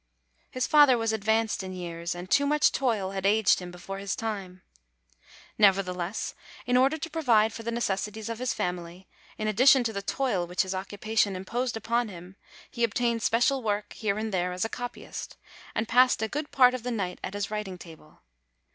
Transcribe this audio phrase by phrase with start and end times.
[0.49, 4.15] His father was advanced in years, and too much toil had aged him before his
[4.15, 4.63] time.
[5.59, 6.33] Nevertheless,
[6.65, 10.47] in order to provide for the necessities of his family, in addition to the toil
[10.47, 12.35] which his occupation imposed upon him,
[12.71, 15.37] he obtained special work here and there as a copyist,
[15.75, 18.23] and passed a good part of the night at his writing table.